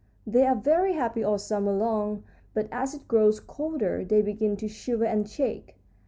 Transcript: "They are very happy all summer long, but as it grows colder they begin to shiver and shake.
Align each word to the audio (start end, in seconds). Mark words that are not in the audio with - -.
"They 0.25 0.47
are 0.47 0.55
very 0.55 0.93
happy 0.93 1.23
all 1.23 1.37
summer 1.37 1.71
long, 1.73 2.23
but 2.55 2.67
as 2.71 2.95
it 2.95 3.07
grows 3.07 3.39
colder 3.39 4.03
they 4.03 4.23
begin 4.23 4.57
to 4.57 4.67
shiver 4.67 5.05
and 5.05 5.29
shake. 5.29 5.75